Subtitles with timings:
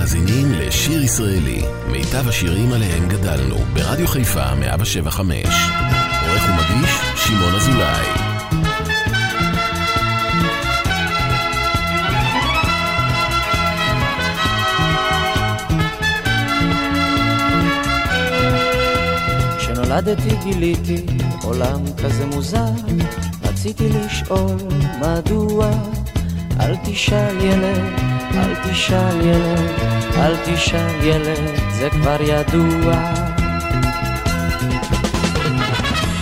[0.00, 5.46] מאזינים לשיר ישראלי, מיטב השירים עליהם גדלנו, ברדיו חיפה 175.
[6.28, 8.06] עורך ומגיש, שמעון אזולאי.
[19.58, 21.06] כשנולדתי גיליתי
[21.42, 22.72] עולם כזה מוזר,
[23.42, 24.56] רציתי לשאול
[25.00, 25.70] מדוע
[26.60, 28.00] אל תשאל ילד,
[28.34, 29.70] אל תשאל ילד,
[30.16, 32.94] אל תשאל ילד, זה כבר ידוע.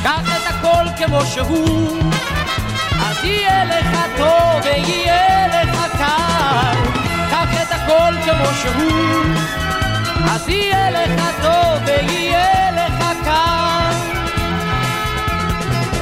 [0.03, 2.01] קח את הכל כמו שהוא,
[3.01, 6.79] אז יהיה לך טוב ויהיה לך קל.
[7.31, 9.25] קח את הכל כמו שהוא,
[10.31, 13.68] אז יהיה לך טוב ויהיה לך קל.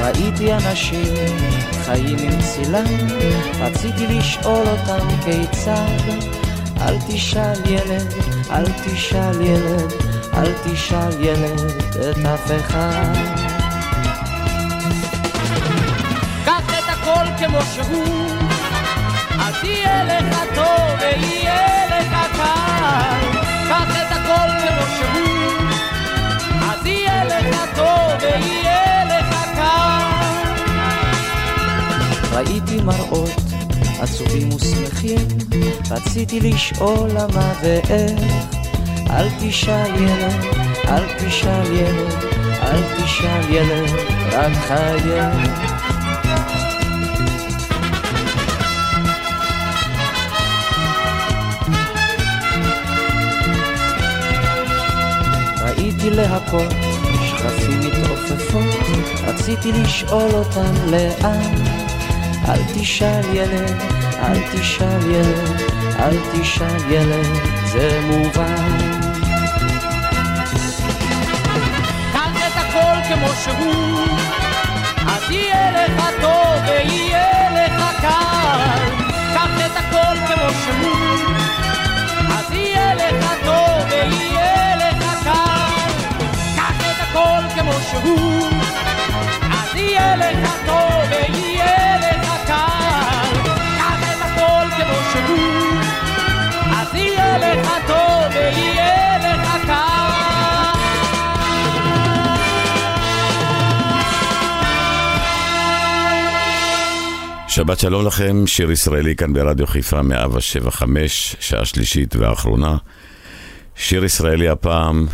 [0.07, 1.13] ראיתי אנשים
[1.85, 3.07] חיים עם צילם,
[3.59, 6.27] רציתי לשאול אותם כיצד.
[6.81, 8.13] אל תשאל ילד,
[8.51, 9.93] אל תשאל ילד,
[10.33, 11.59] אל תשאל ילד
[12.09, 13.13] את אף אחד.
[16.45, 18.27] קח את הכל כמו שהוא,
[19.39, 20.36] אז יהיה לך
[32.37, 33.41] ראיתי מראות
[33.99, 35.27] עצובים ושמחים,
[35.91, 38.19] רציתי לשאול למה ואיך.
[39.09, 40.43] אל תשאל ילד,
[40.87, 42.13] אל תשאל ילד,
[42.61, 43.89] אל תשאל ילד,
[44.31, 45.33] רק חייב.
[55.61, 56.73] ראיתי להכות,
[57.25, 58.87] שכפים מתעופפות,
[59.27, 61.76] רציתי לשאול אותם לאן.
[62.49, 63.81] אל תשאל ילד,
[64.19, 65.61] אל תשאל ילד,
[65.99, 67.27] אל תשאל ילד,
[67.65, 68.97] זה מובן.
[73.07, 74.07] כמו שהוא,
[75.07, 78.91] אז יהיה לך טוב ויהיה לך קל.
[79.33, 81.35] קח את הכל כמו שהוא,
[82.29, 85.91] אז יהיה לך טוב ויהיה לך קל.
[86.55, 88.49] קח את הכל כמו שהוא,
[89.51, 90.96] אז יהיה לך טוב
[107.57, 112.77] שבת שלום לכם, שיר ישראלי כאן ברדיו חיפה 175, שעה שלישית ואחרונה.
[113.75, 115.07] שיר ישראלי הפעם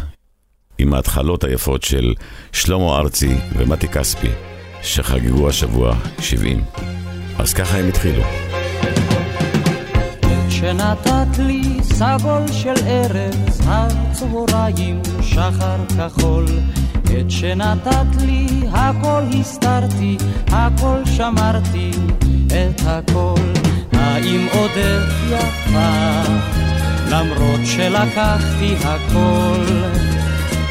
[0.77, 2.13] עם ההתחלות היפות של
[2.51, 4.29] שלמה ארצי ומתי כספי,
[4.81, 6.63] שחגגו השבוע 70.
[7.39, 8.23] אז ככה הם התחילו.
[10.49, 16.45] שנתת לי סגול של ארץ הצהריים שחר כחול
[17.19, 20.17] את שנתת לי הכל הסתרתי
[20.47, 21.91] הכל שמרתי
[22.53, 23.41] את הכל.
[23.93, 26.21] האם עודך יפה?
[27.09, 29.65] למרות שלקחתי הכל.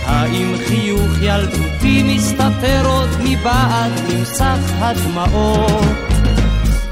[0.07, 5.85] האם חיוך ילדותי מסתתר עוד מבעד נמסך הדמעות?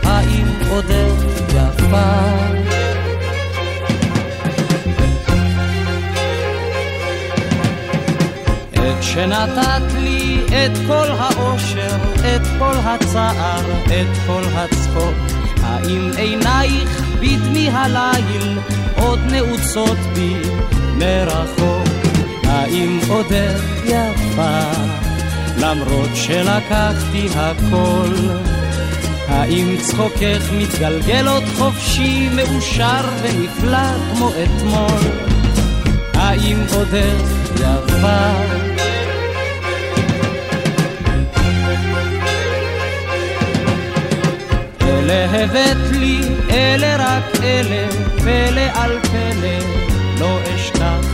[0.03, 2.60] האם עודך יפה
[8.81, 15.15] את שנתת לי את כל האושר, את כל הצער, את כל הצחוק.
[15.63, 18.59] האם עינייך בדמי הליל
[18.97, 20.35] עוד נעוצות בי
[20.99, 21.89] מרחוק?
[22.45, 24.61] האם עודך יפה
[25.59, 28.15] למרות שלקחתי הכל?
[29.29, 35.11] האם צחוקך מתגלגל עוד חופשי, מאושר ונפלא כמו אתמול?
[36.15, 38.60] האם עודך יפה?
[45.11, 47.89] אלה הבאת לי, אלה רק אלה,
[48.19, 49.59] פלא על פלא,
[50.21, 51.07] לא אשכח.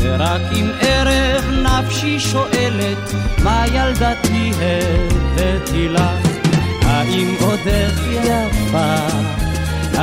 [0.00, 3.14] ורק אם ערב נפשי שואלת,
[3.44, 6.38] מה ילדתי הבאתי לך?
[6.82, 8.96] האם עודך יפה,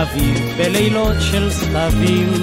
[0.02, 2.34] אביב בלילות של סתבים?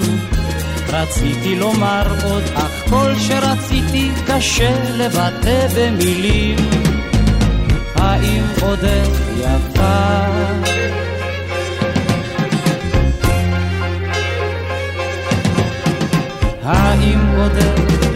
[0.88, 6.56] רציתי לומר עוד, אך כל שרציתי קשה לבטא במילים.
[7.94, 10.69] האם עודך יפה?
[17.00, 17.52] האם עוד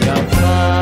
[0.01, 0.75] יפה?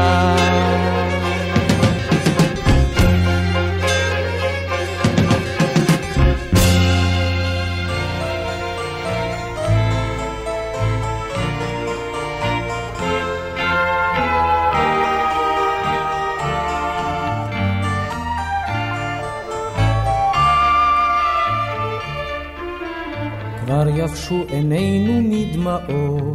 [23.65, 26.32] כבר יבשו עינינו מדמעות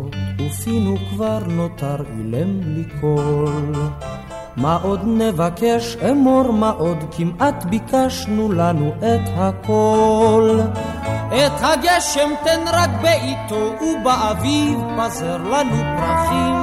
[0.49, 3.73] ופינו כבר נותר אילם לי קול.
[4.57, 10.61] מה עוד נבקש אמור מה עוד כמעט ביקשנו לנו את הכל.
[11.29, 16.55] את הגשם תן רק בעיתו ובאביב פזר לנו פרחים.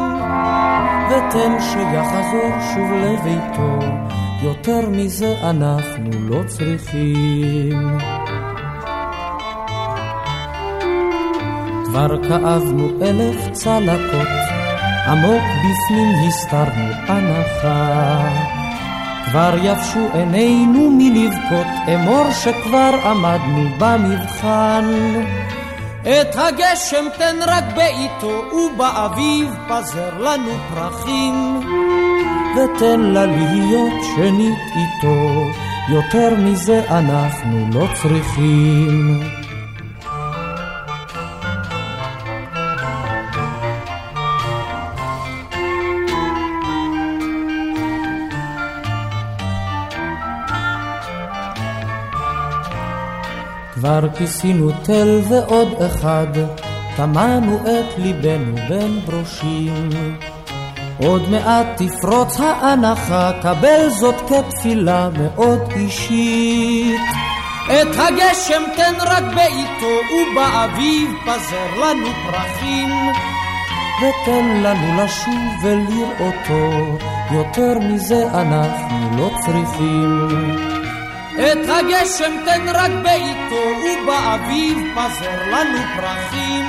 [1.10, 3.86] ותן שיחזור שוב לביתו,
[4.44, 8.14] יותר מזה אנחנו לא צריכים.
[11.95, 14.27] כבר כאבנו אלף צלקות,
[15.07, 18.30] עמוק בפנים הסתרנו הנחה.
[19.25, 24.86] כבר יבשו עינינו מלבכות, אמור שכבר עמדנו במבחן.
[26.01, 31.59] את הגשם תן רק בעיתו, ובאביב פזר לנו פרחים.
[32.56, 35.48] ותן לה להיות שנית איתו,
[35.89, 39.44] יותר מזה אנחנו לא צריכים.
[53.86, 56.28] כבר כיסינו תל ועוד אחד,
[56.98, 59.90] טמנו את ליבנו בין ברושים.
[60.98, 67.02] עוד מעט תפרוץ האנחה, קבל זאת כתפילה מאוד אישית.
[67.66, 72.90] את הגשם תן רק בעיתו, ובאביב פזר לנו פרחים.
[74.02, 76.98] ותן לנו לשוב ולראותו,
[77.32, 80.75] יותר מזה אנחנו לא צריכים.
[81.36, 86.66] את הגשם תן רק בעיתו, ובאביב פזר לנו פרחים.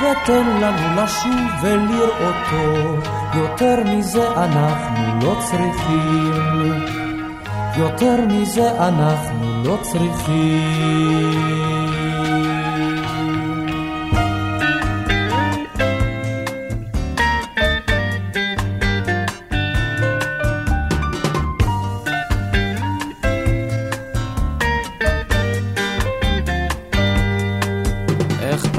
[0.00, 2.96] ותן לנו לשוב ולראותו,
[3.34, 7.00] יותר מזה אנחנו לא צריכים.
[7.76, 11.79] יותר מזה אנחנו לא צריכים.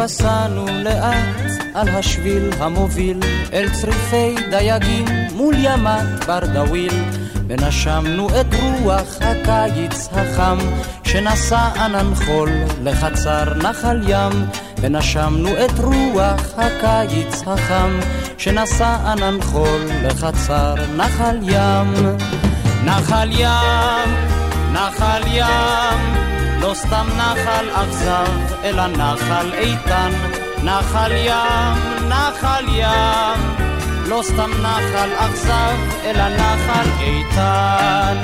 [0.03, 3.19] פסענו לאט על השביל המוביל
[3.53, 5.05] אל צריפי דייגים
[5.35, 6.93] מול ימת ברדוויל.
[7.47, 10.57] ונשמנו את רוח הקיץ החם
[11.03, 12.49] שנשא ענן חול
[12.83, 14.45] לחצר נחל ים.
[14.81, 17.99] ונשמנו את רוח הקיץ החם
[18.37, 22.17] שנשא ענן חול לחצר נחל ים.
[22.85, 24.09] נחל ים,
[24.73, 26.30] נחל ים
[26.61, 30.11] לא סתם נחל אכזב, אלא נחל איתן,
[30.63, 33.39] נחל ים, נחל ים.
[34.07, 38.17] לא סתם נחל אכזב, אלא נחל איתן.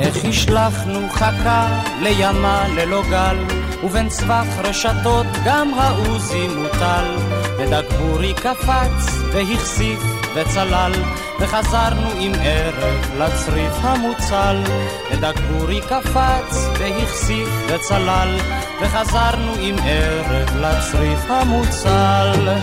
[0.00, 7.16] איך השלכנו חכה לימה ללא גל ובין סבך רשתות גם העוזי מוטל,
[7.58, 10.00] ודגבורי קפץ והכסיף
[10.34, 10.92] וצלל,
[11.40, 14.62] וחזרנו עם ערב לצריף המוצל.
[15.10, 18.36] ודגבורי קפץ והכסיף וצלל,
[18.80, 22.54] וחזרנו עם ערב לצריף המוצל.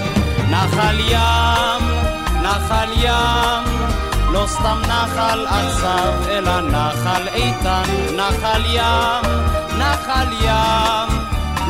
[0.50, 1.84] נחל ים,
[2.41, 3.88] נחל ים,
[4.31, 9.64] לא סתם נחל אכזב, אלא נחל איתן, נחל ים.
[9.85, 11.19] נחל ים,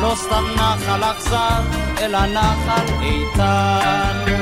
[0.00, 1.60] לא סתם נחל אכזר,
[2.00, 4.36] אלא נחל איתן.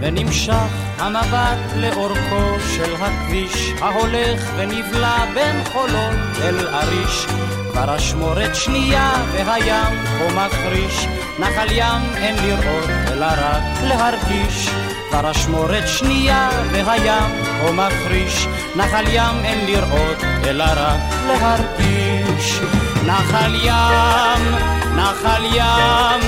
[0.00, 0.54] ונמשך
[0.98, 7.26] המבט לאורכו של הכביש ההולך ונבלע בין חולות אל עריש
[7.74, 9.12] כבר אשמורת שנייה
[9.46, 11.06] והים כה מחריש,
[11.38, 14.70] נחל ים אין לראות אלא רק להרגיש.
[15.10, 22.60] כבר אשמורת שנייה והים כה מחריש, נחל ים אין לראות אלא רק להרגיש.
[23.06, 24.54] נחל ים,
[24.96, 26.20] נחל ים,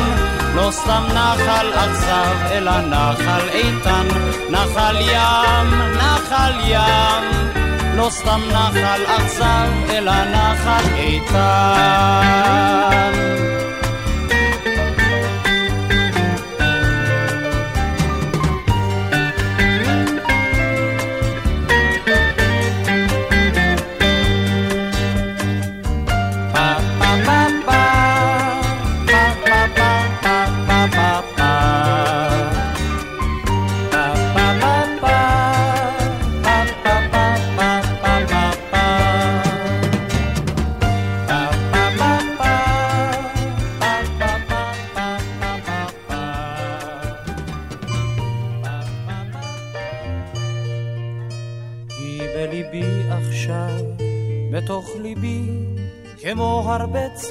[0.54, 4.06] לא סתם נחל אכזב, אלא נחל איתן,
[4.50, 7.65] נחל ים, נחל ים.
[7.96, 11.36] לא סתם נחל אכזר, אלא נחל איתן.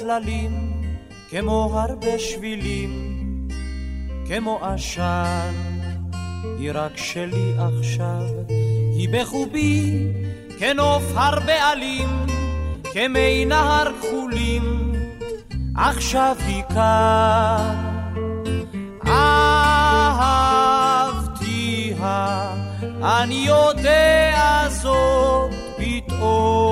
[0.06, 0.82] צללים,
[1.30, 2.92] כמו הרבה שבילים,
[4.28, 5.54] כמו עשן.
[6.58, 8.22] היא רק שלי עכשיו,
[8.96, 10.06] היא בחובי,
[10.58, 12.26] כנוף הרבה עלים,
[12.92, 14.92] כמי נהר כחולים,
[15.76, 17.76] עכשיו היא כאן.
[19.06, 20.44] אהבתיה,
[23.02, 26.65] אני יודע זאת פתאום.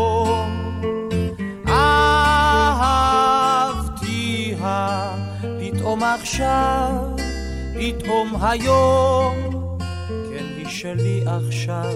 [6.05, 6.91] עכשיו,
[7.75, 9.35] פתאום היום,
[10.05, 11.95] כן היא שלי עכשיו,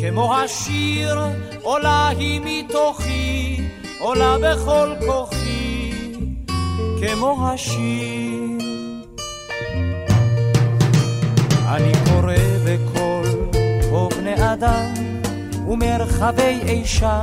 [0.00, 1.20] כמו השיר
[1.62, 3.60] עולה היא מתוכי,
[4.00, 5.92] עולה בכל כוחי,
[7.00, 8.42] כמו השיר.
[11.68, 12.34] אני קורא
[12.66, 13.24] בקול
[13.90, 14.94] כה בני אדם
[15.68, 17.22] ומרחבי אי שם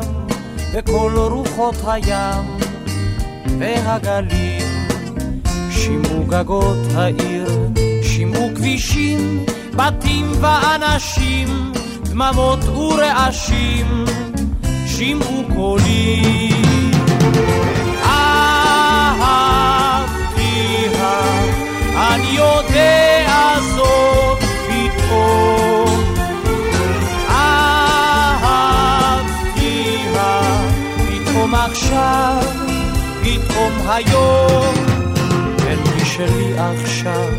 [0.74, 2.58] בכל רוחות הים
[3.60, 4.69] והגלים
[5.80, 7.48] שימו גגות העיר,
[8.04, 9.46] שימו כבישים,
[9.76, 11.72] בתים ואנשים,
[12.04, 14.06] דממות ורעשים,
[14.88, 16.92] שימעו קולים.
[18.04, 18.40] אהבתיה,
[21.96, 26.04] אני יודע זאת פתאום.
[27.30, 28.52] אהבתיה,
[31.08, 32.44] פתאום עכשיו,
[33.24, 34.89] פתאום היום.
[36.20, 37.30] היא שלי עכשיו,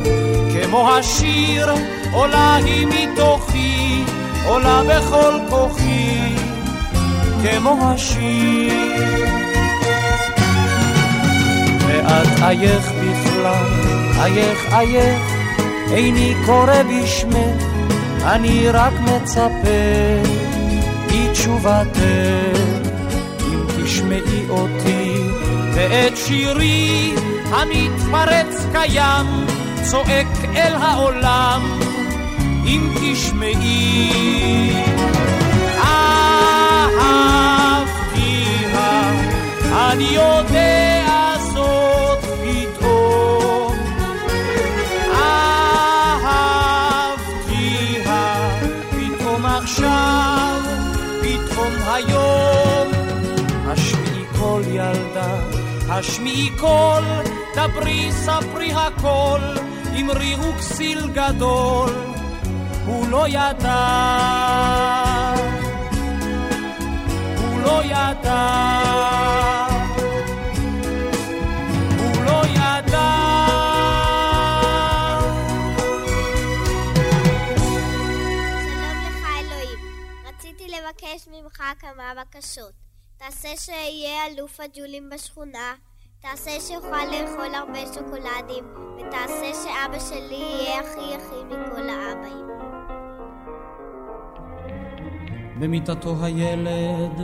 [0.53, 1.69] כמו השיר,
[2.13, 4.05] עולה היא מתוכי,
[4.47, 6.35] עולה בכל כוחי,
[7.43, 8.73] כמו השיר.
[11.87, 13.67] ואת אייך בכלל,
[14.19, 15.23] אייך אייך,
[15.93, 17.65] איני קורא בשמך,
[18.25, 20.41] אני רק מצפה
[21.11, 22.01] לתשובתך,
[23.41, 25.31] אם תשמעי אותי
[25.75, 27.15] ואת שירי
[27.53, 29.27] המתפרץ קיים,
[29.83, 31.81] צועק אל העולם,
[32.65, 34.73] אם תשמעי.
[37.81, 39.11] אהבתיה,
[39.73, 43.77] אני יודע זאת פתאום.
[47.11, 48.50] אהבתיה,
[48.91, 50.61] פתאום עכשיו,
[51.23, 52.89] פתאום היום.
[53.67, 55.35] השמיעי קול ילדה,
[55.89, 57.05] השמיעי קול,
[57.69, 59.40] דברי ספרי הכל,
[60.00, 61.90] אמרי הוא כסיל גדול,
[62.87, 63.76] הוא לא ידע.
[67.37, 68.50] הוא לא ידע.
[71.99, 73.11] הוא לא ידע.
[80.69, 82.73] לבקש ממך כמה בקשות.
[83.17, 85.75] תעשה שאהיה אלוף הג'ולים בשכונה,
[86.23, 88.65] תעשה שאוכל לאכול הרבה שוקולדים,
[88.97, 92.47] ותעשה שאבא שלי יהיה הכי הכי מכל האבאים.
[95.61, 97.23] במיטתו הילד,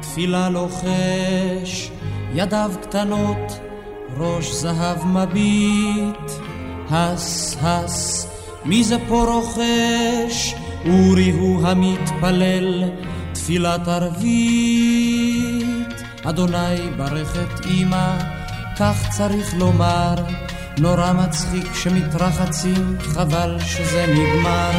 [0.00, 1.90] תפילה לוחש,
[2.34, 3.52] ידיו קטנות,
[4.18, 6.30] ראש זהב מביט,
[6.90, 8.26] הס הס,
[8.64, 10.54] מי זה פה רוחש?
[10.84, 12.84] אורי הוא המתפלל,
[13.32, 14.95] תפילת ערבית.
[16.28, 18.18] אדוני ברך את אמא,
[18.78, 20.14] כך צריך לומר,
[20.78, 24.70] נורא מצחיק שמתרחצים, חבל שזה נגמר.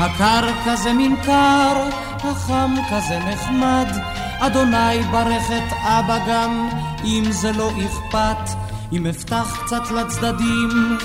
[0.00, 3.86] הקר כזה מין קר, החם כזה נחמד,
[4.38, 6.68] אדוני ברך את אבא גם,
[7.04, 8.56] אם זה לא אכפת,
[8.92, 10.98] אם אפתח קצת לצדדים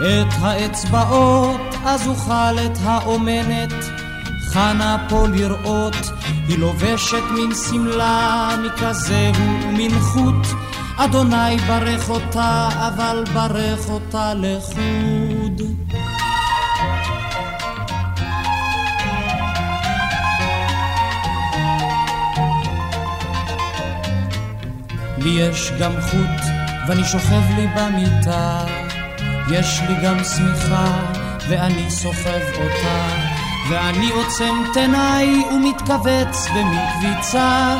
[0.00, 4.05] את האצבעות, אז אוכל את האומנת.
[4.52, 6.10] חנה פה לראות,
[6.48, 10.46] היא לובשת מין שמלה מכזה ומין חוט.
[10.96, 15.60] אדוני ברך אותה, אבל ברך אותה לחוד.
[25.18, 26.50] לי יש גם חוט,
[26.88, 28.64] ואני שוכב לי במיטה.
[29.50, 30.96] יש לי גם שמיכה,
[31.48, 33.25] ואני סוחב אותה.
[33.68, 37.76] ואני עוצם את עיניי ומתכווץ במקביצה,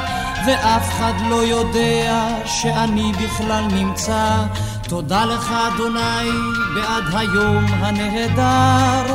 [0.46, 4.44] ואף אחד לא יודע שאני בכלל נמצא.
[4.88, 6.30] תודה לך, אדוני,
[6.74, 9.14] בעד היום הנהדר.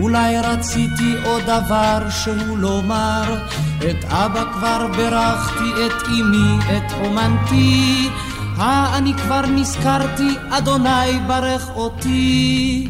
[0.00, 3.44] אולי רציתי עוד דבר שהוא לומר,
[3.90, 8.08] את אבא כבר ברכתי, את אמי, את אומנתי,
[8.56, 12.88] האני כבר נזכרתי, אדוני ברך אותי.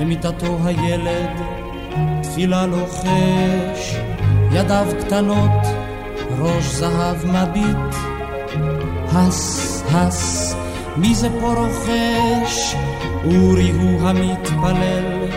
[0.00, 1.59] במיטתו הילד,
[2.22, 3.96] תפילה לוחש,
[4.52, 5.66] ידיו קטנות,
[6.38, 7.94] ראש זהב מביט,
[9.12, 10.54] הס, הס,
[10.96, 12.74] מי זה פה רוכש?
[13.24, 15.28] אורי הוא המתפלל,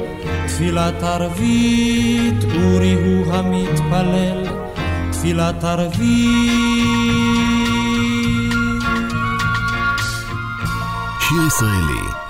[0.48, 4.43] תפילת ערבית, אורי הוא המתפלל,
[5.12, 6.74] תפילת ערבית.
[11.19, 12.23] שיר ישראלי,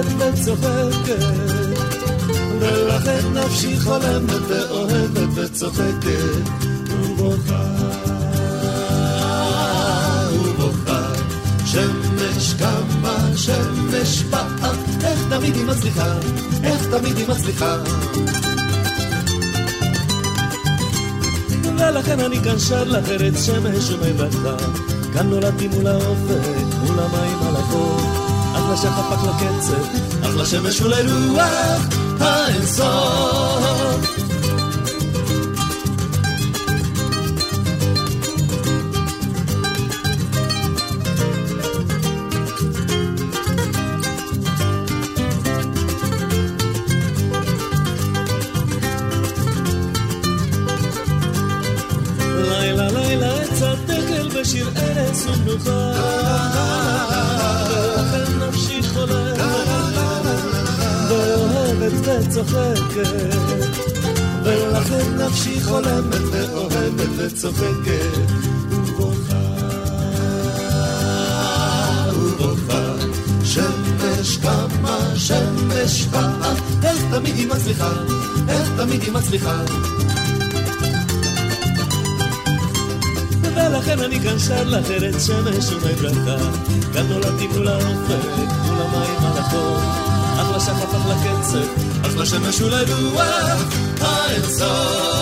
[0.00, 1.24] ואוהבת וצוחקת.
[2.60, 6.48] ולכן נפשי חולמת ואוהבת וצוחקת.
[6.90, 7.64] ובוכה.
[10.34, 11.12] ובוכה.
[11.66, 14.72] שמש קמה, שמש באה,
[15.04, 16.14] איך תמיד היא מצליחה,
[16.64, 17.76] איך תמיד היא מצליחה?
[21.78, 24.56] ולכן אני כאן שר לך ארץ שמש ומברכה
[25.12, 27.99] כאן נולדתי מול האופק, מול המים על החור
[28.72, 29.84] לשחף אך לקצב,
[30.22, 31.82] אך לשמש ולרוח
[32.20, 33.60] האינסוף.
[63.00, 63.80] וצוחקת
[64.44, 68.16] ולכן נפשי חולמת ואוהבת וצוחקת.
[68.70, 69.36] ובוכה
[72.12, 72.94] ובוכה.
[73.44, 76.54] שמש קמה שמש באה.
[76.82, 77.92] איך תמיד היא מצליחה
[78.48, 79.60] איך תמיד היא מצליחה.
[83.42, 86.36] ולכן אני כאן שר לך ארץ שמש ומברכה
[86.92, 89.78] כאן נולדתי מול האופק מול המים על החור
[90.36, 93.62] אך לשחף, אך לקצב, אך לשמש ולרוח,
[94.00, 95.20] האינסוף.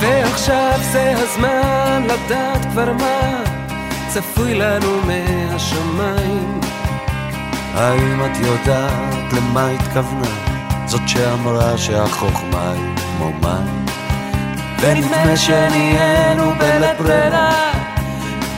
[0.00, 3.42] ועכשיו זה הזמן לדעת כבר מה
[4.08, 6.60] צפוי לנו מהשמיים.
[7.74, 10.50] האם את יודעת למה התכוונה?
[10.86, 13.86] זאת שאמרה שהחוכמה היא כמו מים.
[14.80, 17.72] ונדמה שנהיינו בלית ברירה,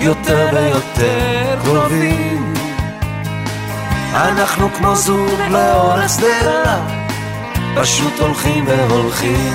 [0.00, 2.54] יותר ויותר קרובים.
[4.14, 6.86] אנחנו כמו זוג לאור שדרה,
[7.76, 9.54] פשוט הולכים והולכים.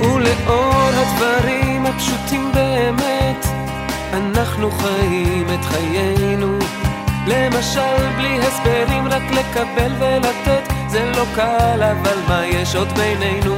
[0.00, 3.46] ולאור הדברים הפשוטים באמת,
[4.12, 6.63] אנחנו חיים את חיינו.
[7.26, 13.54] למשל, בלי הסברים, רק לקבל ולתת, זה לא קל, אבל מה יש עוד בינינו?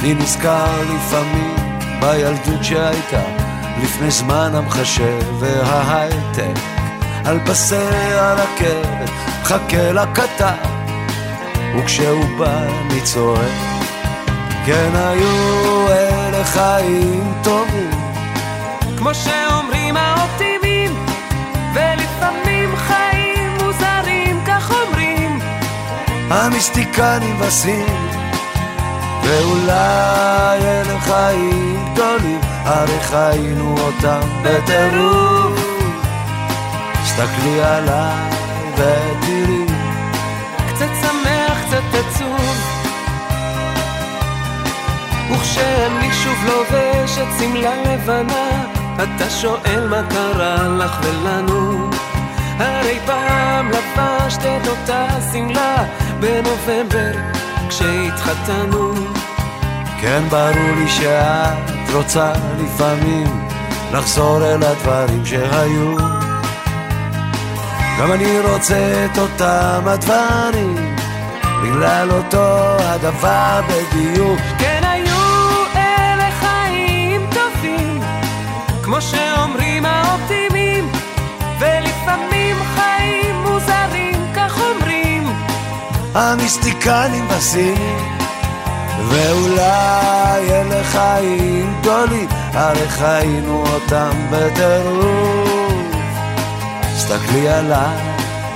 [0.00, 1.54] אני נזכר לפעמים
[2.00, 3.22] בילדות שהייתה,
[3.82, 6.60] לפני זמן המחשב וההייטק,
[7.24, 7.76] על פסי
[8.12, 9.10] הרכבת,
[9.42, 10.54] מחכה לקטר,
[11.78, 13.78] וכשהוא בא אני צועק.
[14.66, 17.90] כן היו אלה חיים טובים
[18.98, 20.47] כמו שאומרים האופטימים
[26.30, 28.08] המיסטיקנים בסין
[29.22, 35.60] ואולי אלה חיים גדולים הרי חיינו אותם בטירוף
[37.04, 38.30] סתכלי עליי
[38.74, 39.66] ותראי
[40.78, 42.78] קצת שמח, קצת עצוב.
[45.30, 48.64] וכשאני שוב לובש את שמלה לבנה,
[48.94, 51.90] אתה שואל מה קרה לך ולנו.
[52.58, 55.84] הרי פעם לבשת את אותה שמלה
[56.20, 57.12] בנובמבר
[57.68, 58.94] כשהתחתנו.
[60.00, 63.48] כן, ברור לי שאת רוצה לפעמים
[63.92, 65.96] לחזור אל הדברים שהיו.
[68.00, 70.96] גם אני רוצה את אותם הדברים,
[71.62, 74.38] בגלל אותו הדבר בדיוק.
[74.58, 75.16] כן, היו
[75.76, 78.00] אלה חיים טובים,
[78.82, 80.88] כמו שאומרים האופטימים,
[81.58, 82.97] ולפעמים חיים
[86.14, 87.98] המיסטיקנים בסין,
[89.08, 95.68] ואולי אלה חיים גדולים, הרי חיינו אותם בטירוף.
[96.96, 97.96] תסתכלי עליי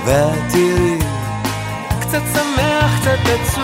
[0.05, 0.97] ותראי
[2.01, 3.62] קצת שמח, קצת עצוב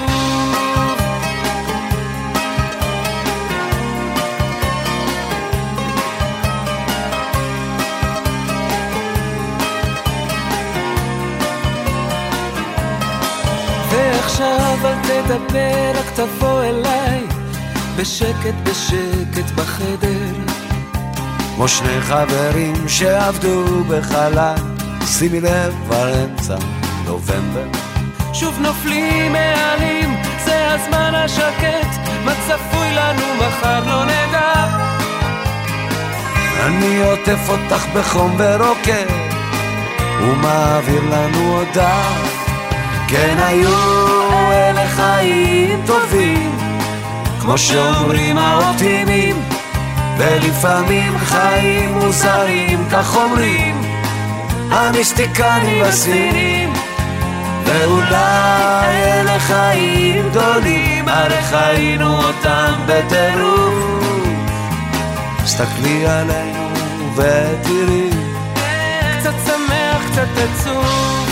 [14.40, 17.22] ועכשיו אל תדבר, רק תבוא אליי
[17.98, 20.34] בשקט בשקט בחדר
[21.56, 24.56] כמו שני חברים שעבדו בחלל,
[25.06, 26.56] שימי לב כבר אמצע
[27.06, 27.68] נובמבר.
[28.34, 34.68] שוב נופלים מעלים, זה הזמן השקט, מה צפוי לנו מחר לא נדע.
[36.66, 39.06] אני עוטף אותך בחום ורוקד,
[40.22, 42.14] ומעביר לנו הודעה.
[43.08, 46.58] כן היו אלה חיים טובים,
[47.42, 49.36] כמו שאומרים האופטימים.
[50.20, 53.82] ולפעמים חיים מוזרים, כך אומרים
[54.72, 56.74] המיסטיקנים הסינים
[57.66, 63.74] ואולי אלה חיים גדולים, הרי חיינו אותם בטירוף.
[65.44, 66.70] תסתכלי עלינו
[67.16, 68.10] ותראי.
[69.20, 71.29] קצת שמח, קצת עצוב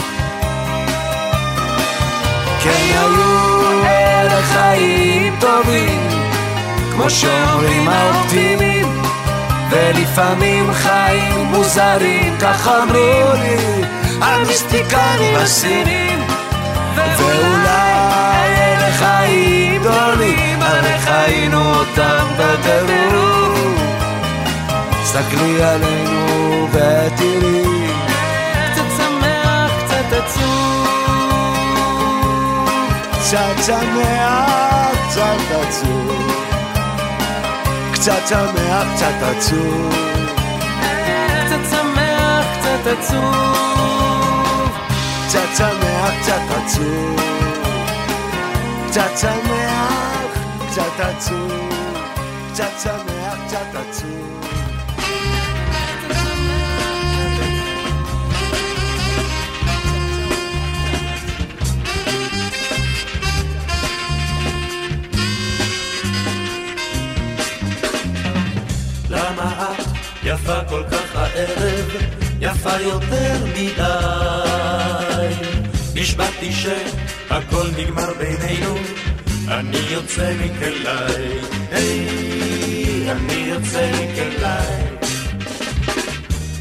[2.67, 6.07] כן היו אלה חיים טובים
[6.91, 9.01] כמו שאומרים האופטימים
[9.69, 13.83] ולפעמים חיים מוזרים, כך אמרו לי
[14.21, 16.19] המיסטיקנים הסינים.
[16.95, 23.81] ואולי אלה חיים גדולים, הרי חיינו אותם בטירוף.
[25.03, 27.66] תסתכלי עלינו ותראי
[33.27, 36.31] קצת שמח, קצת עצוב
[37.93, 39.93] קצת שמח, קצת עצוב.
[41.47, 43.57] קצת שמח, קצת עצוב.
[45.27, 47.19] קצת שמח, קצת עצוב.
[48.89, 50.31] קצת שמח,
[50.69, 51.51] קצת עצוב.
[52.53, 54.56] קצת שמח, קצת עצוב.
[70.47, 71.95] יפה כל כך הערב,
[72.39, 75.33] יפה יותר מדי.
[75.95, 78.75] נשבעתי שהכל נגמר בינינו,
[79.47, 80.89] אני יוצא מכלי,
[81.71, 84.47] היי, אני יוצא מכלי.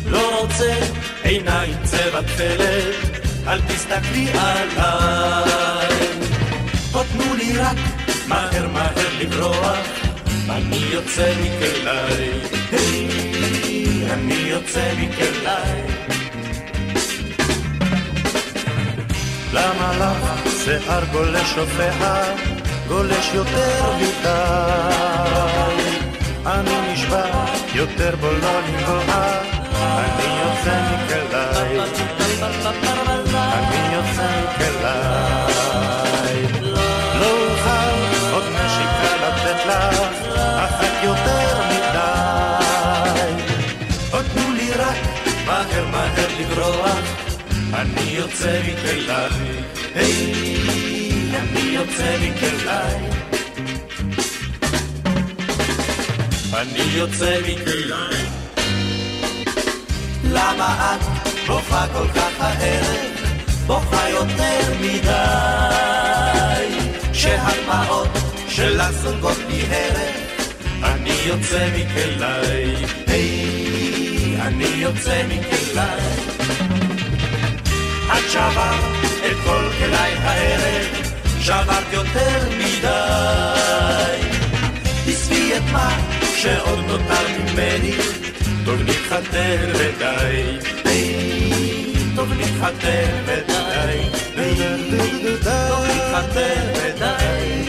[0.06, 0.74] לא רוצה
[1.22, 6.08] עיניים צבע תפלת, אל תסתכלי עליי.
[6.94, 7.78] או תנו לי רק
[8.28, 9.78] מהר מהר לברוח,
[10.50, 11.90] אני יוצא מכלי,
[12.72, 13.35] היי.
[14.12, 15.82] אני יוצא מכלי.
[19.52, 22.22] למה לך שיער גולש הופע,
[22.88, 24.26] גולש יותר מדי?
[26.46, 27.24] אני נשבע
[27.74, 29.40] יותר בו לא לנגוע,
[29.98, 31.80] אני יוצא מכלי.
[33.52, 35.35] אני יוצא מכלי.
[48.86, 49.52] יוצא מכלי,
[49.94, 52.70] היי, אני יוצא מכלי.
[56.54, 57.92] אני יוצא מכלי.
[60.24, 61.00] למה את
[61.46, 63.10] בוכה כל כך הערב,
[63.66, 65.08] בוכה יותר מדי,
[67.12, 68.08] שהדמעות
[68.48, 70.16] שלך זולגות מהרב,
[70.82, 76.35] אני יוצא מכלי, היי, אני יוצא מכלי.
[78.18, 78.84] את שברת
[79.26, 84.20] את כל כליי הערב, שברת יותר מדי.
[85.06, 85.98] תשבי את מה
[86.36, 87.92] שעוד נותר ממני,
[88.64, 90.58] טוב להתחתן ודי.
[92.16, 94.10] טוב להתחתן ודי.
[95.46, 97.64] טוב להתחתן ודי.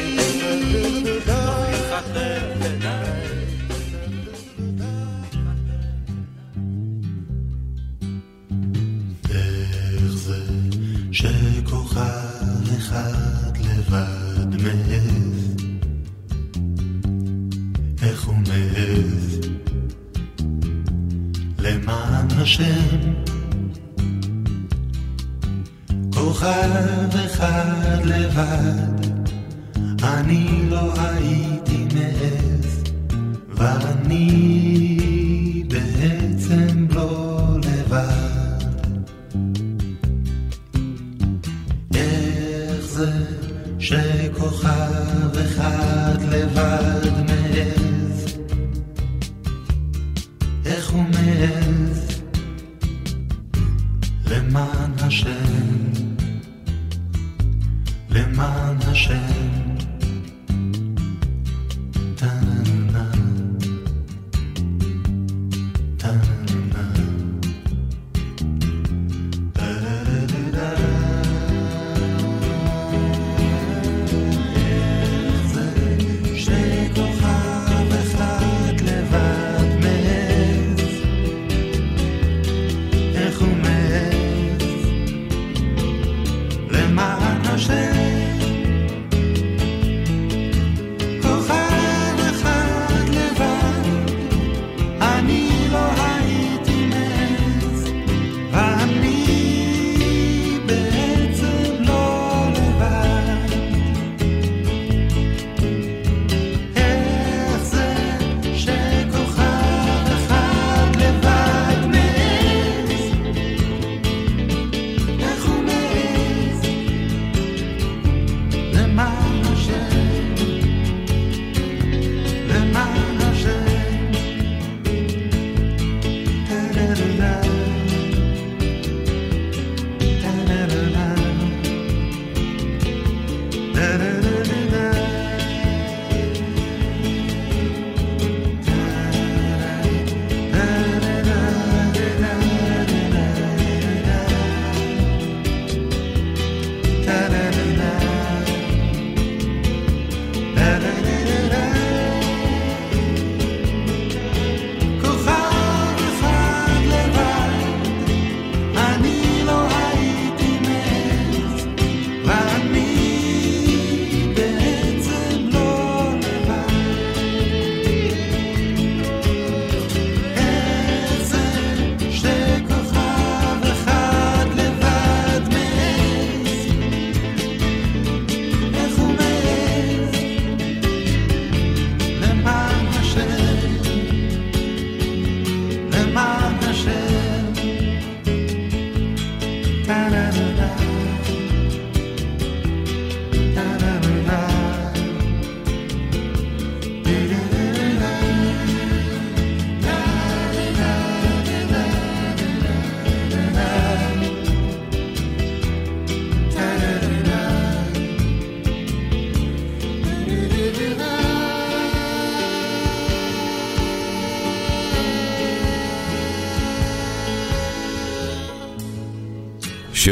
[1.26, 2.77] טוב להתחתן ודי.
[22.48, 23.14] השם.
[26.14, 29.08] כוכב אחד לבד,
[30.04, 32.84] אני לא הייתי מעז,
[33.50, 34.87] ואני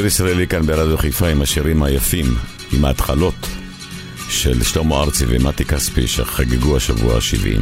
[0.10, 2.36] שיר ישראלי כאן ברדיו חיפה עם השירים היפים,
[2.74, 3.48] עם ההתחלות
[4.30, 7.62] של שלמה ארצי ומתי כספי שחגגו השבוע ה-70.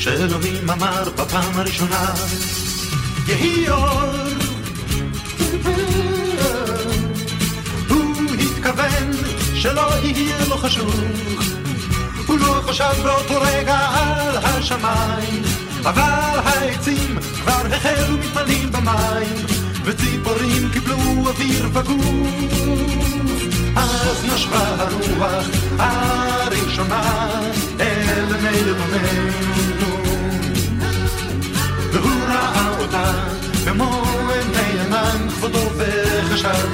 [0.00, 2.14] שאלוהים אמר בפעם הראשונה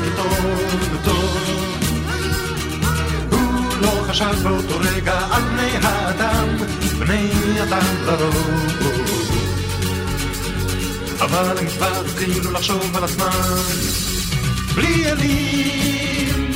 [0.02, 1.38] וטוב וטוב.
[3.30, 6.48] הוא לא חשב באותו רגע על בני האדם,
[6.98, 7.30] בני
[7.62, 8.92] אדם לרוב.
[11.20, 13.62] אבל הם כבר התחילו לחשוב על עצמם,
[14.74, 16.52] בלי אלים,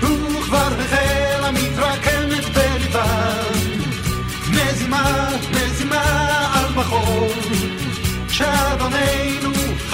[0.00, 3.58] הוא כבר החלה מתרקמת בליבם,
[4.50, 7.32] מזימה, מזימה על בחור,
[8.28, 9.47] שאדוננו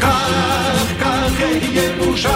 [0.00, 2.30] כך, כך יהיה מאושר,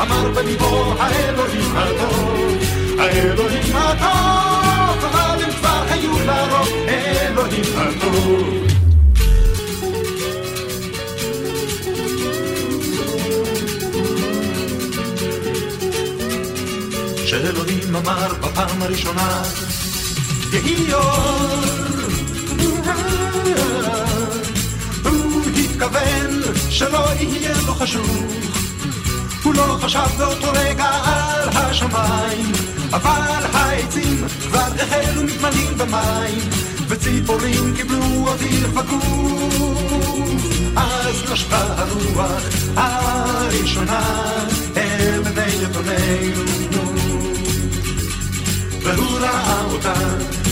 [0.00, 2.58] אמר בליבו האלוהים הטוב,
[2.98, 8.66] האלוהים הטוב, אבל הם כבר היו לרוב, אלוהים הטוב.
[17.26, 19.42] שאלוהים אמר בפעם הראשונה,
[20.52, 21.79] יהי אור
[25.04, 28.50] הוא התכוון שלא יהיה לו חשוך
[29.42, 32.52] הוא לא חשב באותו רגע על השמיים
[32.92, 36.48] אבל העצים כבר החלו מתמלאים במים
[36.88, 39.90] וציפורים קיבלו אוויר פגוף.
[40.76, 42.42] אז נשבה הרוח
[42.76, 44.00] הראשונה
[44.76, 46.44] אל בני יתומנו
[48.82, 49.94] והוא ראה אותה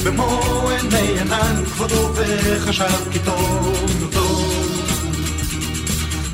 [0.05, 4.55] במו עיני ענן כבודו וחשב כי טוב טוב.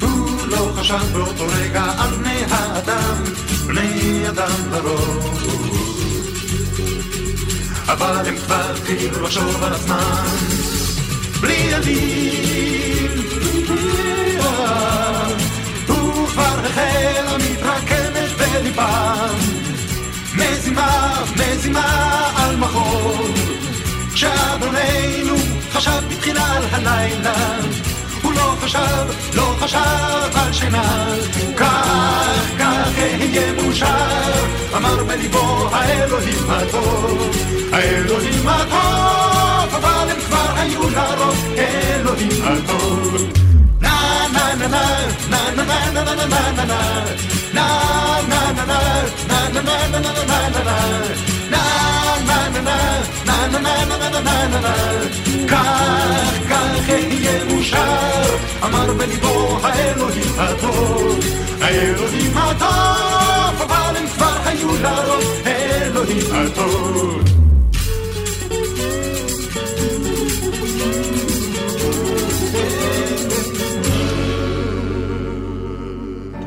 [0.01, 3.25] הוא לא חשב באותו רגע על בני האדם,
[3.67, 5.41] בני אדם לרוב.
[7.89, 10.25] אבל הם כבר התחילו לחשוב על עצמם
[11.41, 13.25] בלי ידים
[15.89, 19.35] הוא כבר החל המתרקמת בליבם.
[20.35, 23.27] מזימה, מזימה על מחור
[24.15, 25.37] כשאדוננו
[25.73, 27.35] חשב בתחילה על הלילה
[28.23, 29.79] הוא לא חשב, לא חשב
[30.35, 31.07] על שינה
[31.57, 34.45] כך, כך אהיה מאושר
[34.77, 37.37] אמר בליבו האלוהים הטוב
[37.73, 43.33] האלוהים הטוב אבל הם כבר היו לרוב אלוהים הטוב
[43.81, 43.97] na
[44.35, 44.83] na na
[45.33, 46.79] na na na na na na na
[47.55, 47.69] na
[49.35, 51.34] na na na na
[55.49, 61.19] כך, כך יהיה מאושר, אמר בליבו האלוהים הטוב,
[61.61, 67.44] האלוהים הטוב, אבל הם כבר היו לרוב, האלוהים הטוב.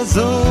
[0.00, 0.49] azul.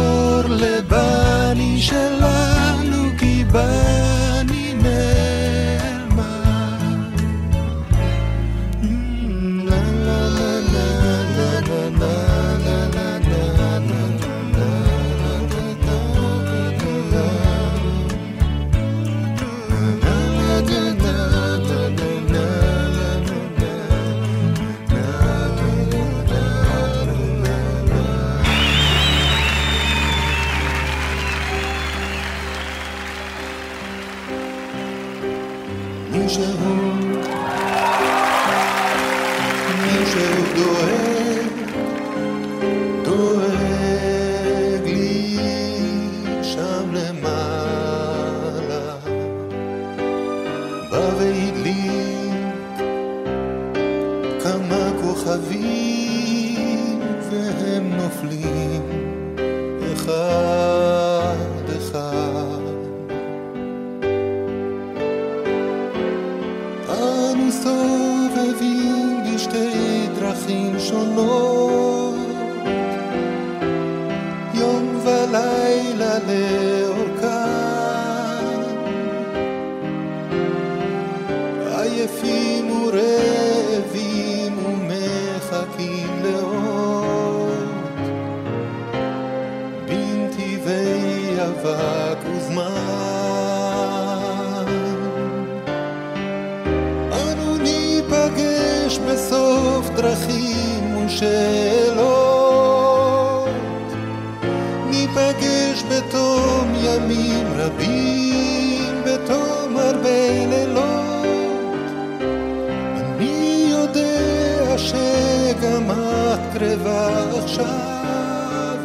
[115.61, 117.07] וגם הקרבה
[117.43, 117.65] עכשיו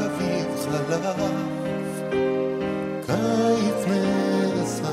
[0.06, 2.02] אביב חלף,
[3.06, 4.84] קיץ נאסף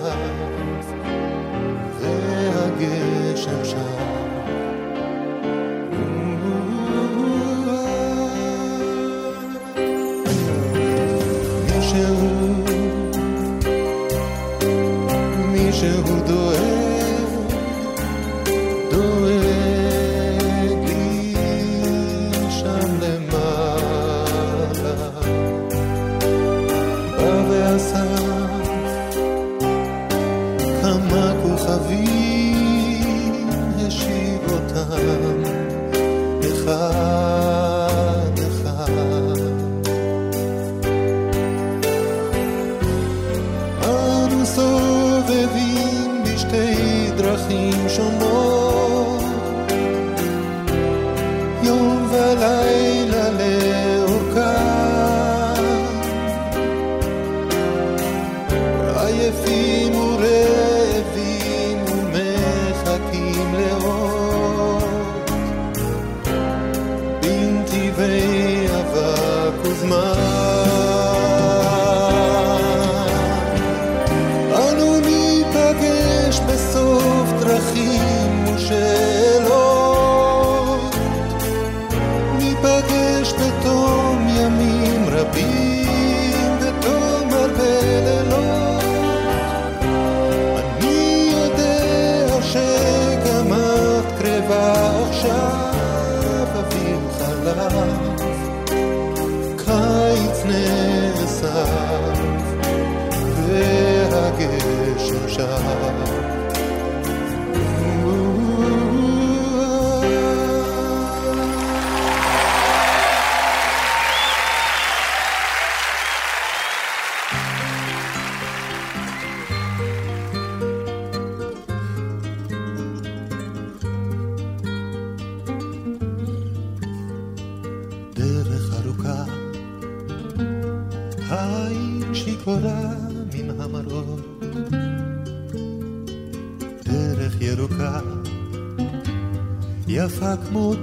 [2.00, 4.21] והגשם שם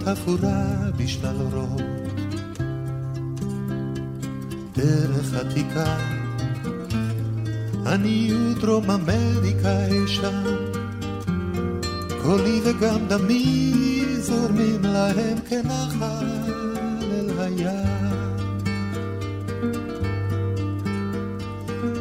[0.09, 0.65] חפורה
[0.97, 1.83] בשלל אורות.
[4.73, 5.97] דרך עתיקה,
[7.87, 10.43] אני ודרום אמריקה אישה,
[12.23, 13.73] קולי וגם דמי
[14.21, 16.27] זורמים להם כנחל
[17.03, 18.39] אל הים.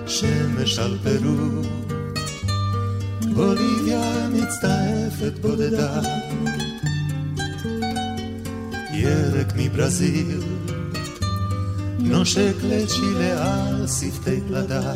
[0.07, 1.61] שמש על פרו,
[3.33, 6.01] בוליביה מצטעפת בודדה.
[9.77, 10.41] ברזיל.
[11.99, 14.93] נושק לצ'ילה על שפתי פלדה.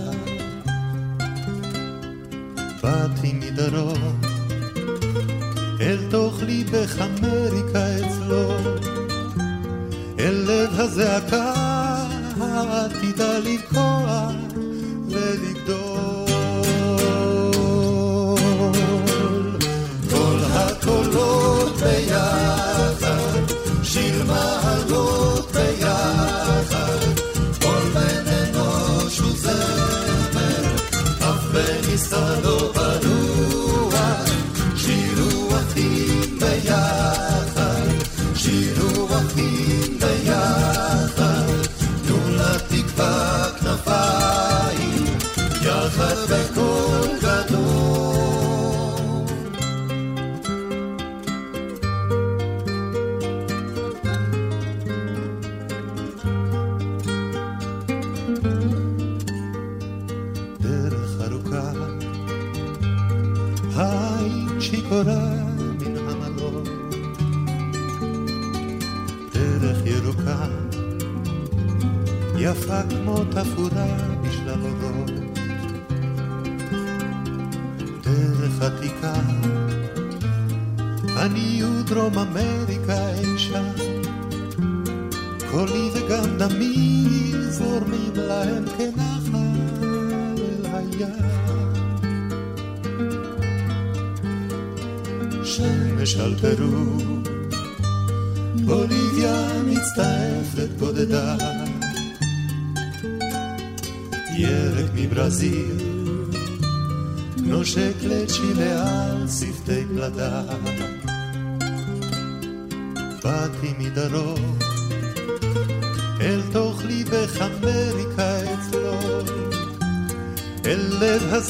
[2.84, 3.21] בת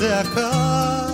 [0.02, 1.11] c'est encore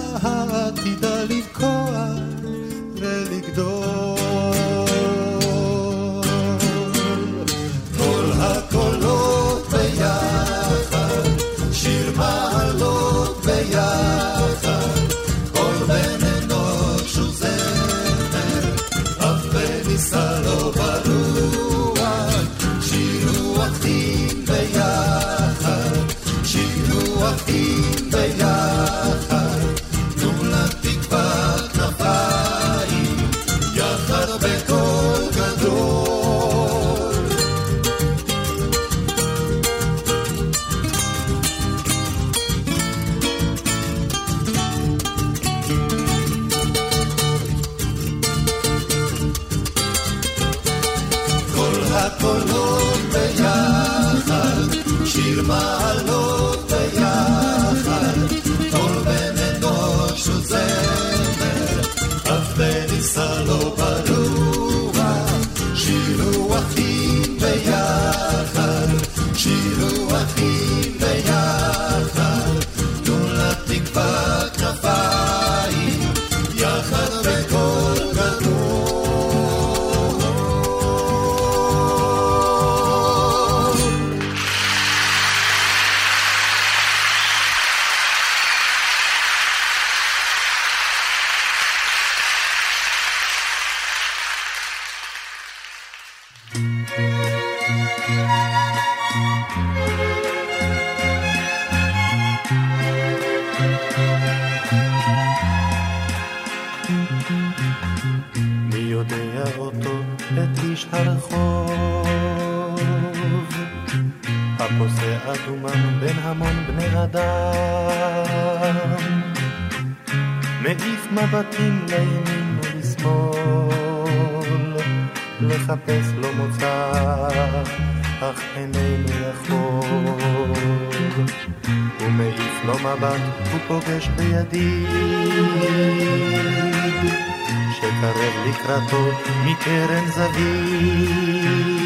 [140.19, 141.77] הזווית,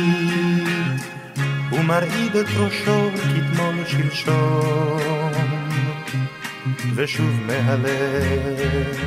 [1.69, 5.31] הוא מרעיד את ראשו כתמול שלשום,
[6.95, 8.97] ושוב מהלך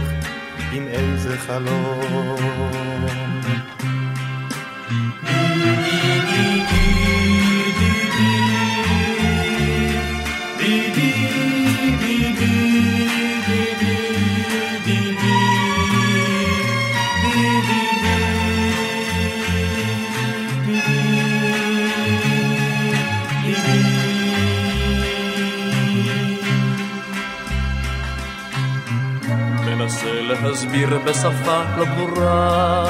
[0.72, 2.74] עם איזה חלום.
[30.64, 32.84] להסביר בשפה לא ברורה.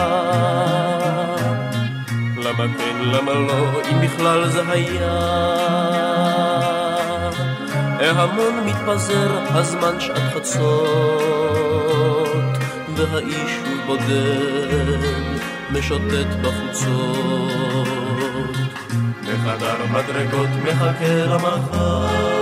[2.36, 5.12] למה כן, למה לא, אם בכלל זה היה?
[8.00, 10.58] ההמון מתפזר, הזמן שעת חצות
[12.96, 15.08] והאיש הוא בודד,
[15.70, 17.88] משוטט בחוצות.
[19.22, 22.33] בחדר מדרגות מחכה למחר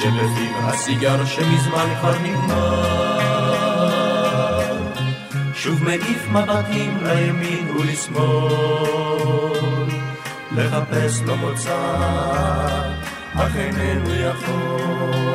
[0.00, 3.38] שלפיו הסיגר שמזמן כבר נגמר.
[5.54, 9.28] שוב מעיף מבטים לימין ולשמאל.
[10.52, 11.76] לחפש לו מוצא
[13.34, 15.28] אך איננו יכול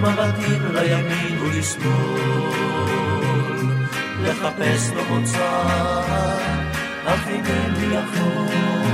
[0.00, 1.92] מבטים לימין ולשמאל,
[4.22, 5.62] לחפש לו מוצא,
[7.26, 8.85] אך אינני יכול.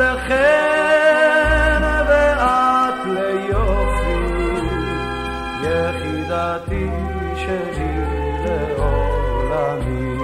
[0.00, 4.22] את לחן ואת ליופי,
[5.62, 6.90] יחידתי
[7.36, 7.96] שלי
[8.44, 10.16] לעולמי.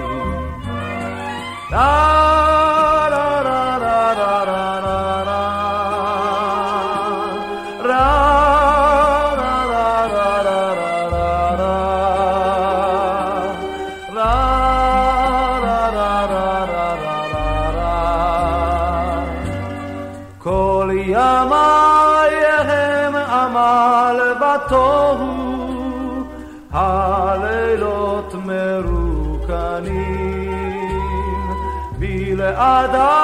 [32.93, 33.16] da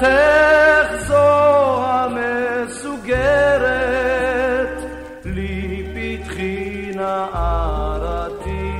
[0.00, 3.18] דלתך זו המסוגרת,
[5.24, 8.72] לי פתחי נערתי,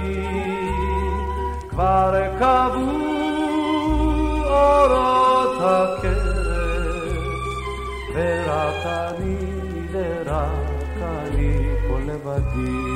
[1.70, 3.06] כבר קבעו
[4.44, 7.16] אורות הכרם,
[8.14, 9.36] ורק אני
[9.92, 11.52] ורק אני
[11.88, 12.95] פה לבדי.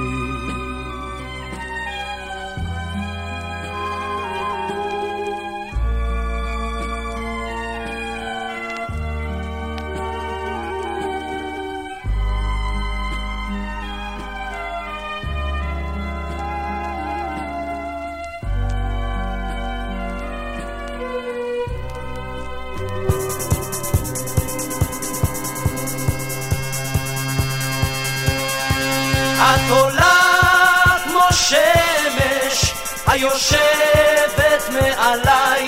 [33.21, 35.67] שמש היושבת מעליי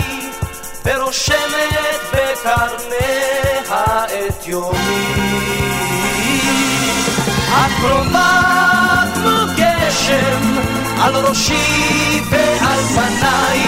[0.84, 5.06] ורושמת בקרניה את יומי.
[7.50, 8.40] את קרובה
[9.14, 10.58] כמו גשם
[11.02, 13.60] על ראשי ועל פניי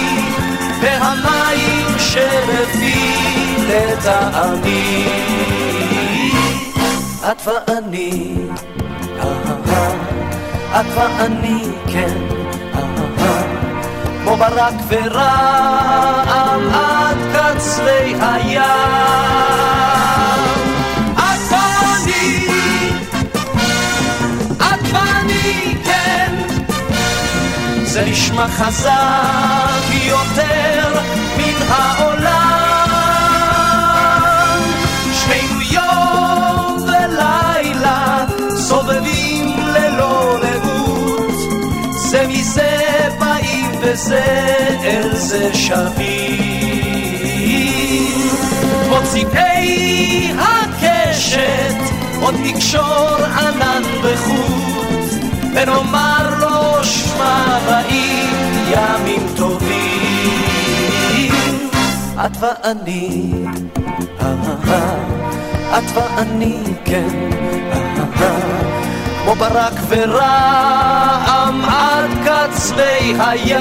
[0.80, 3.24] והמים שבפי
[3.68, 5.08] לטעמי.
[7.30, 8.34] את ואני
[10.80, 12.43] את ואני כן,
[14.24, 18.62] כמו ברק ורעם עד קצרי הים.
[21.14, 22.46] את ואני,
[24.58, 26.34] את ואני כן,
[27.84, 31.00] זה נשמע חזק יותר
[31.36, 32.54] מן העולם.
[35.12, 38.24] שנינו יום ולילה
[38.56, 41.34] סובבים ללא רעות,
[41.94, 42.94] זה מזה
[43.84, 44.24] וזה
[44.84, 47.04] אל זה שבים.
[48.88, 51.74] מוציאי הקשת
[52.20, 55.22] עוד נקשור ענן בחוט,
[55.54, 58.30] ונאמר לו שמע באים
[58.70, 60.34] ימים טובים.
[62.26, 63.32] את ואני,
[65.78, 67.30] את ואני, כן,
[69.24, 72.10] כמו ברק ורעם עד
[72.74, 73.60] קצווי הים.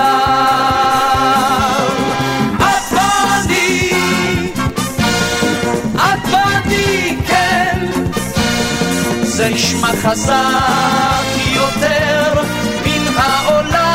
[2.58, 3.92] את ואני,
[5.96, 7.86] את ואני, כן,
[9.22, 11.24] זה ישמע חזק
[11.56, 12.42] יותר
[12.86, 13.94] מן העולם.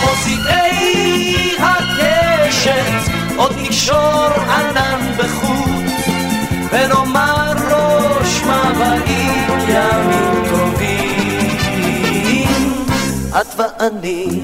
[0.00, 4.27] מוזיאי הקשת עוד נקשור
[13.80, 14.40] ואני,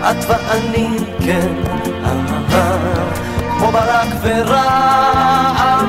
[0.00, 0.88] את ואני,
[1.24, 1.52] כן,
[3.58, 5.83] כמו ברק ורעם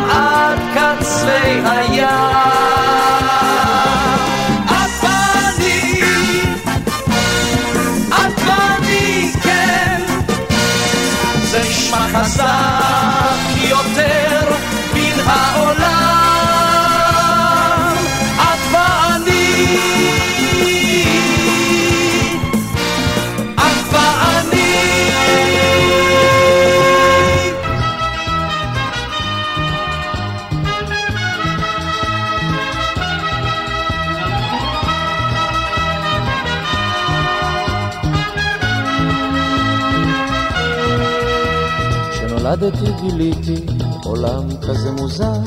[42.56, 43.66] כשנולדתי גיליתי
[44.04, 45.40] עולם כזה מוזר,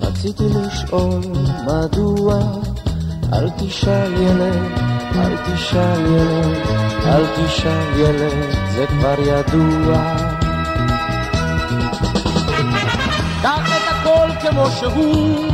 [0.00, 1.20] רציתי לשאול
[1.66, 2.38] מדוע.
[3.32, 4.70] אל תשאל ילד,
[5.16, 6.56] אל תשאל ילד,
[7.06, 10.16] אל תשאל ילד, זה כבר ידוע.
[13.42, 15.48] קח את הכל כמו שהוא,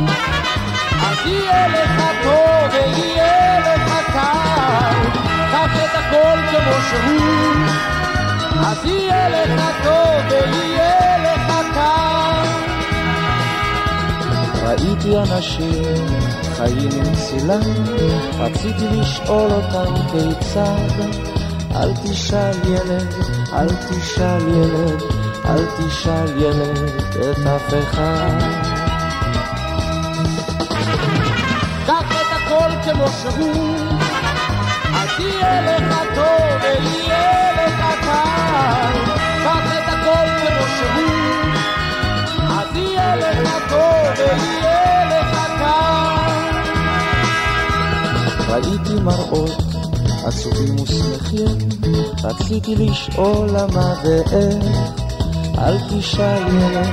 [1.01, 5.09] אז יהיה לך טוב ויהיה לך קל.
[5.51, 7.98] קח את הכל כמו שהוא,
[8.59, 12.47] אז יהיה לך טוב ויהיה לך קל.
[14.63, 16.05] ראיתי אנשים
[16.55, 17.61] חיים עם צילם,
[18.39, 21.19] רציתי לשאול אותם כיצד.
[21.75, 23.13] אל תשאל ילד,
[23.53, 25.01] אל תשאל ילד,
[25.45, 28.39] אל תשאל ילד את אף אחד.
[31.87, 33.75] קח את הכל כמו שהוא,
[34.93, 36.08] אז יהיה לך
[48.49, 49.63] ראיתי מראות
[50.25, 51.69] עצובים ושמחים,
[52.23, 54.63] רציתי לשאול למה ואיך.
[55.57, 56.89] אל תשאל ילד,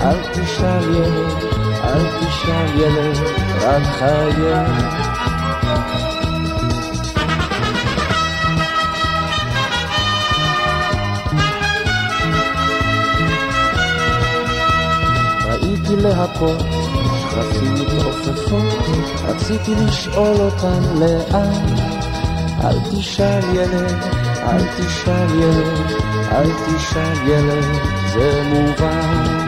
[0.00, 1.44] אל תשאל ילד,
[1.84, 3.16] אל תשאל ילד,
[3.62, 4.02] רק.
[15.46, 16.56] ראיתי להכות,
[17.30, 18.15] שרפים מתעופפות,
[19.28, 21.76] רציתי לשאול אותן לאן.
[22.64, 24.04] אל תשאל ילד,
[24.42, 25.92] אל תשאל ילד,
[26.32, 27.64] אל תשאל ילד,
[28.12, 29.46] זה מובן.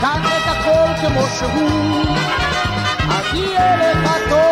[0.00, 2.04] קח את הכל כמו שהוא,
[3.34, 4.51] יהיה לך טוב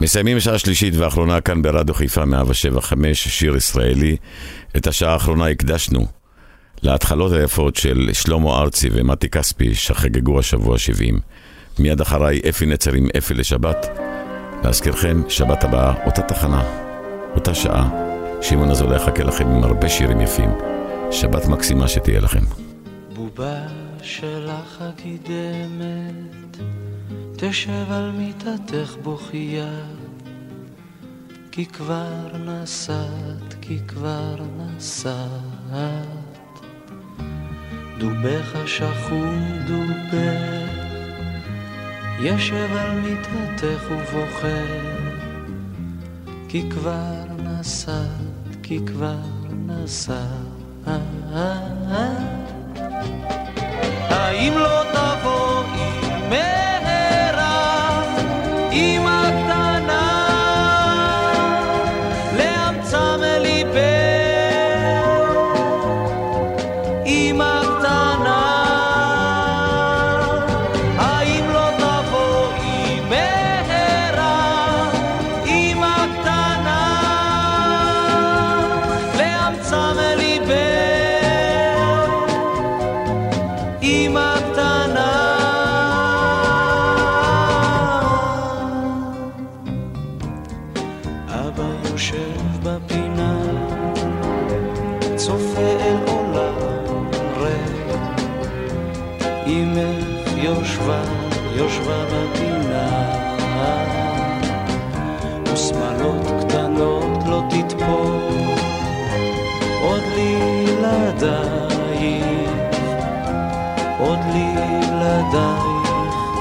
[0.00, 4.16] מסיימים שעה שלישית ואחרונה כאן ברדיו חיפה 175, שיר ישראלי.
[4.76, 6.23] את השעה האחרונה הקדשנו
[6.84, 11.20] להתחלות היפות של שלמה ארצי ומתי כספי שחגגו השבוע 70.
[11.78, 13.98] מיד אחריי אפי נצר עם אפי לשבת.
[14.64, 16.62] להזכירכם, שבת הבאה, אותה תחנה,
[17.34, 17.90] אותה שעה.
[18.42, 20.50] שמעון אזולאי יחכה לכם עם הרבה שירים יפים.
[21.10, 22.44] שבת מקסימה שתהיה לכם.
[23.14, 23.66] בובה
[24.02, 26.56] שלך הגידמת,
[27.36, 29.80] תשב על מיטתך בוכייה,
[31.52, 36.23] כי כבר נסעת, כי כבר נסעת.
[37.98, 40.84] דובך שחום דובך,
[42.20, 44.64] ישב על מיטתך ובוכה,
[46.48, 49.16] כי כבר נסעת, כי כבר
[49.66, 50.54] נסעת.
[54.10, 56.73] האם לא תבואי מהרה,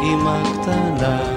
[0.03, 1.33] אמא קטנה.